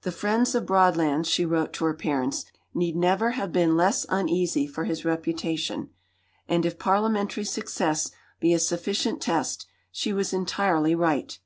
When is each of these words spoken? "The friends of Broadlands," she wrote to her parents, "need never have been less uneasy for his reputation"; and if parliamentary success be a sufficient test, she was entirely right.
"The 0.00 0.12
friends 0.12 0.54
of 0.54 0.64
Broadlands," 0.64 1.28
she 1.28 1.44
wrote 1.44 1.74
to 1.74 1.84
her 1.84 1.92
parents, 1.92 2.46
"need 2.72 2.96
never 2.96 3.32
have 3.32 3.52
been 3.52 3.76
less 3.76 4.06
uneasy 4.08 4.66
for 4.66 4.84
his 4.84 5.04
reputation"; 5.04 5.90
and 6.48 6.64
if 6.64 6.78
parliamentary 6.78 7.44
success 7.44 8.10
be 8.40 8.54
a 8.54 8.58
sufficient 8.60 9.20
test, 9.20 9.66
she 9.92 10.10
was 10.10 10.32
entirely 10.32 10.94
right. 10.94 11.38